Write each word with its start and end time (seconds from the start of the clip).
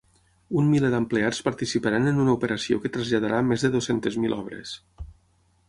Un 0.61 0.69
miler 0.69 0.89
d’empleats 0.93 1.41
participaran 1.47 2.11
en 2.13 2.17
una 2.25 2.35
operació 2.39 2.81
que 2.85 2.93
traslladarà 2.97 3.45
més 3.53 3.67
de 3.67 3.73
dues-centes 3.77 4.21
mil 4.25 4.37
obres. 4.43 4.77